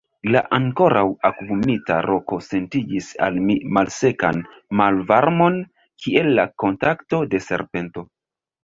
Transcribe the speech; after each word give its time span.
La 0.35 0.39
ankoraŭ 0.57 1.03
akvumita 1.29 1.97
roko 2.07 2.39
sentigis 2.47 3.11
al 3.27 3.39
mi 3.51 3.59
malsekan 3.79 4.43
malvarmon, 4.83 5.63
kiel 6.07 6.35
la 6.43 6.49
kontakto 6.67 7.27
de 7.37 7.47
serpento. 7.53 8.11